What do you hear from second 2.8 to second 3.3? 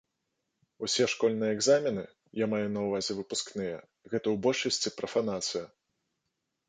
ўвазе